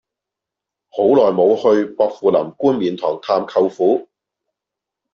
[0.89, 4.09] 好耐無去薄扶林冠冕台探舅父